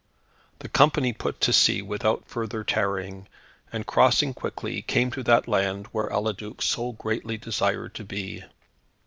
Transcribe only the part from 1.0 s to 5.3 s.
put to sea without further tarrying, and, crossing quickly, came to